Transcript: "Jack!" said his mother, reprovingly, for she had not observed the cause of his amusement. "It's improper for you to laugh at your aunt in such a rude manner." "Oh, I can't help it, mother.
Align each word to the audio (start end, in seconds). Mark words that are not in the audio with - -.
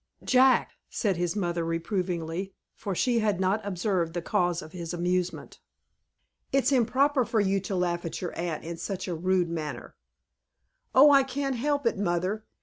"Jack!" 0.23 0.71
said 0.89 1.15
his 1.15 1.35
mother, 1.35 1.63
reprovingly, 1.63 2.55
for 2.73 2.95
she 2.95 3.19
had 3.19 3.39
not 3.39 3.63
observed 3.63 4.15
the 4.15 4.21
cause 4.23 4.63
of 4.63 4.71
his 4.71 4.95
amusement. 4.95 5.59
"It's 6.51 6.71
improper 6.71 7.23
for 7.23 7.39
you 7.39 7.59
to 7.59 7.75
laugh 7.75 8.03
at 8.03 8.19
your 8.19 8.35
aunt 8.35 8.63
in 8.63 8.77
such 8.77 9.07
a 9.07 9.13
rude 9.13 9.47
manner." 9.49 9.95
"Oh, 10.95 11.11
I 11.11 11.21
can't 11.21 11.55
help 11.55 11.85
it, 11.85 11.99
mother. 11.99 12.47